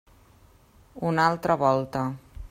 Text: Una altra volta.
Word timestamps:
Una 1.09 1.27
altra 1.27 1.53
volta. 1.53 2.11